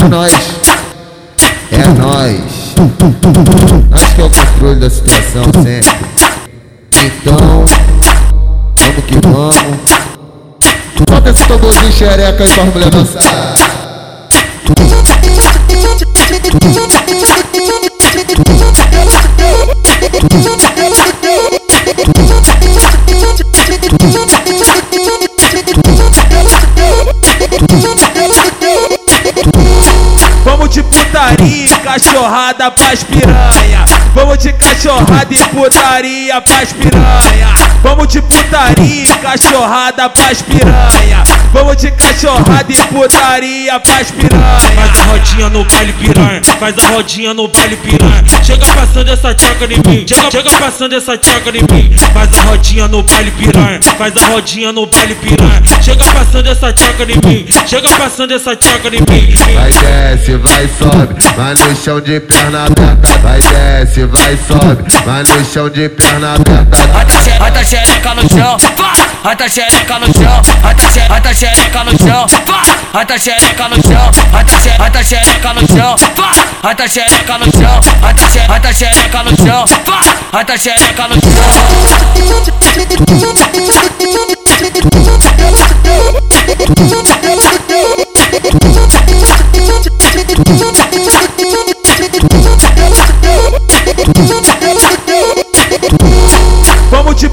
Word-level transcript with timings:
É 0.00 0.08
nós, 0.08 0.32
é 1.72 1.88
nós. 1.88 2.74
Nós 3.90 4.12
que 4.14 4.20
é 4.20 4.24
o 4.24 4.30
controle 4.30 4.78
da 4.78 4.88
situação 4.88 5.42
sempre. 5.60 5.90
Então, 7.04 7.64
vamos 8.78 9.04
que 9.06 9.18
vamos. 9.26 9.78
Bota 11.10 11.30
esse 11.30 11.48
tamborzinho 11.48 11.92
xereca 11.92 12.44
aí 12.44 12.48
pra 12.48 12.64
mulher 12.66 12.90
dançar. 12.90 13.54
De 31.36 31.36
putaria, 31.36 31.64
e 31.64 31.67
cachorrada 31.98 32.70
pras 32.70 33.02
piranha. 33.02 33.84
Vamos 34.14 34.38
de 34.38 34.52
cachorrada 34.52 35.34
e 35.34 35.38
putaria 35.38 36.40
pras 36.40 36.72
piranha. 36.72 37.54
Vamos 37.82 38.08
de 38.08 38.22
putaria, 38.22 39.04
e 39.04 39.06
cachorrada 39.06 40.08
pras 40.08 40.42
piranha. 40.42 41.24
Vamos 41.52 41.76
de 41.76 41.90
cachorrada 41.90 42.72
e 42.72 42.76
putaria 42.76 43.80
pras 43.80 44.10
piranha. 44.10 44.58
Faz 44.74 45.00
a 45.00 45.02
rodinha 45.04 45.48
no 45.48 45.64
baile 45.64 45.92
piranha, 45.92 46.42
faz 46.58 46.78
a 46.78 46.88
rodinha 46.88 47.34
no 47.34 47.48
baile 47.48 47.76
piranha. 47.76 48.24
Chega 48.44 48.66
passando 48.66 49.10
essa 49.10 49.34
tchaca 49.34 49.64
em 49.64 49.68
mim, 49.68 50.06
chega, 50.06 50.30
chega 50.30 50.50
passando 50.52 50.94
essa 50.94 51.18
tchaca 51.18 51.50
em 51.50 51.74
mim. 51.74 51.96
Faz 52.12 52.30
a 52.38 52.42
rodinha 52.42 52.88
no 52.88 53.02
baile 53.02 53.30
piranha, 53.32 53.80
faz 53.96 54.16
a 54.16 54.26
rodinha 54.26 54.72
no 54.72 54.86
baile 54.86 55.14
piranha. 55.16 55.62
Chega 55.82 56.04
passando 56.04 56.48
essa 56.48 56.72
tchaca 56.72 57.02
em 57.04 57.28
mim, 57.28 57.46
chega 57.66 57.88
passando 57.90 58.34
essa 58.34 58.56
tchaca 58.56 58.88
em 58.88 59.00
mim. 59.00 59.34
Vai 59.54 59.72
desce, 59.72 60.36
vai 60.36 60.68
sobe, 60.78 61.14
vai 61.36 61.54
no 61.54 61.76
chão 61.76 61.87
de 61.96 62.20
perna 62.20 62.66
aberta. 62.66 63.08
Vai 63.22 63.40
desce, 63.40 64.04
vai 64.04 64.36
sobe, 64.46 64.84
vai 65.06 65.22
no 65.22 65.42
chão 65.44 65.70
de 65.70 65.88
perna 65.88 66.34
aberta. 66.34 66.76
Rata 67.40 67.64
xereca 67.64 68.14
no 68.14 68.28
chão, 68.28 68.58
rata 69.24 69.48
xereca 69.48 69.98
no 69.98 70.12
chão, 70.12 70.42
rata 70.68 71.32
xereca 71.34 71.84
no 71.84 71.98
chão, 71.98 72.26
rata 72.92 73.18
xereca 73.18 73.68
no 73.68 73.82
chão, 73.82 74.10
rata 74.22 74.58
xereca 74.58 75.54
no 75.54 75.66
chão, 75.72 75.96
rata 76.62 76.88
xereca 76.88 77.38
no 77.38 77.50
chão, 77.50 77.80
rata 78.02 78.28
xereca 78.74 79.22
no 79.22 79.36
chão, 79.36 79.64
rata 80.32 80.58
xereca 80.58 81.08
no 81.08 81.14
chão. 81.14 81.28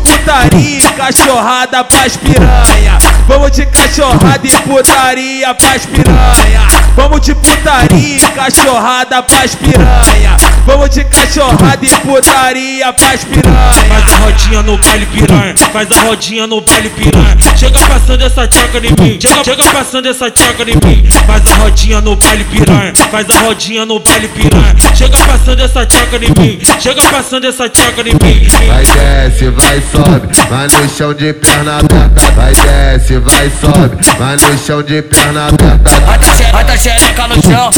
Putaria, 0.05 0.77
e 0.77 0.81
cachorrada 0.81 1.83
pras 1.83 2.15
piranha. 2.17 2.97
Vamos 3.27 3.51
de 3.51 3.65
cachorrada 3.65 4.47
e 4.47 4.51
putaria 4.61 5.53
pras 5.55 5.85
piranha. 5.85 6.61
Vamos 6.95 7.21
de 7.21 7.33
putaria, 7.35 8.17
e 8.17 8.19
cachorrada 8.31 9.23
pras 9.23 9.55
piranha. 9.55 10.37
Vamos 10.65 10.89
de 10.91 11.03
cachorrada 11.05 11.85
e 11.85 11.89
putaria 11.89 12.93
pras 12.93 13.23
piranha. 13.23 14.14
Faz 14.35 14.51
a 14.51 14.51
rodinha 14.51 14.63
no 14.63 14.77
baile 14.77 15.05
piranha, 15.05 15.55
faz 15.71 15.91
a 15.91 16.01
rodinha 16.01 16.47
no 16.47 16.61
baile 16.61 16.89
piranha. 16.89 17.37
Chega 17.55 17.79
passando 17.79 18.21
essa 18.21 18.47
tchaca 18.47 18.77
em 18.77 18.81
mim, 18.81 19.19
chega, 19.19 19.43
chega 19.43 19.63
passando 19.63 20.07
essa 20.07 20.29
tchaca 20.29 20.63
em 20.63 20.75
mim. 20.75 21.09
Faz 21.25 21.41
a 21.47 21.55
rodinha 21.55 22.01
no 22.01 22.15
baile 22.17 22.43
piranha, 22.43 22.93
faz 23.09 23.29
a 23.29 23.39
rodinha 23.39 23.85
no 23.85 23.99
baile 23.99 24.27
piranha. 24.27 24.75
Chega 24.93 25.17
passando 25.19 25.61
essa 25.61 25.85
tchaca 25.85 26.17
em 26.17 26.41
mim, 26.41 26.59
chega 26.79 27.01
passando 27.03 27.47
essa 27.47 27.69
tchaca 27.69 28.01
em 28.01 28.13
mim. 28.13 28.47
Vai 28.67 28.85
desce, 28.85 29.49
vai 29.49 29.81
sobe, 29.91 30.27
vai 30.49 30.67
no 30.67 30.89
chão 30.89 31.13
de 31.13 31.33
perna 31.33 31.79
aberta. 31.79 32.31
Vai 32.35 32.53
desce, 32.53 33.17
vai 33.19 33.49
sobe, 33.49 33.97
vai 34.17 34.35
no 34.35 34.57
chão 34.57 34.83
de 34.83 35.01
perna 35.01 35.47
aberta. 35.47 35.95
Rata 36.51 36.77
xereca 36.77 37.27
no 37.27 37.41
chão, 37.41 37.69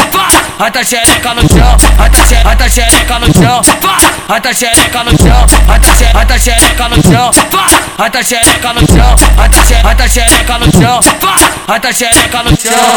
rata 0.59 0.83
xereca 0.83 1.33
no 1.33 1.41
chão, 1.47 1.77
rata 2.43 2.69
xereca 2.69 3.19
no 3.19 3.33
chão, 3.33 3.61
rata 4.27 4.53
xereca 4.53 5.03
no 5.03 5.17
chão, 5.17 5.45
rata 5.67 6.37
xereca 6.37 6.89
no 6.89 7.01
chão, 7.01 7.31
rata 7.97 8.23
xereca 8.23 8.73
no 8.73 8.85
chão, 8.85 9.15
rata 9.83 10.07
xereca 10.07 10.57
no 10.57 10.71
chão, 10.71 10.99
xereca 11.93 12.43
no 12.43 12.49
chão. 12.57 12.87